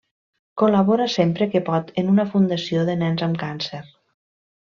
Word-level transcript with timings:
Col·labora 0.61 1.05
sempre 1.15 1.47
que 1.51 1.61
pot 1.67 1.91
en 2.03 2.09
una 2.15 2.25
fundació 2.33 2.87
de 2.89 2.97
nens 3.05 3.25
amb 3.27 3.39
càncer. 3.45 3.83